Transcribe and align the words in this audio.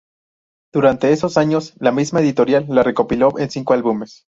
Durante 0.73 1.11
esos 1.11 1.37
años, 1.37 1.75
la 1.79 1.91
misma 1.91 2.21
editorial 2.21 2.65
la 2.69 2.81
recopiló 2.81 3.37
en 3.37 3.51
cinco 3.51 3.73
álbumes. 3.73 4.25